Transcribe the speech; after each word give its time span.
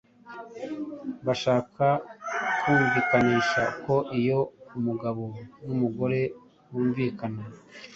bashaka 1.25 1.85
kumvikanisha 2.61 3.61
ko 3.83 3.95
iyo 4.19 4.39
umugabo 4.77 5.23
n’umugore 5.65 6.19
bumvikana 6.71 7.41